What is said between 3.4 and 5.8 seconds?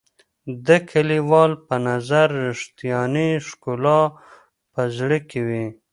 ښکلا په زړه کې وي.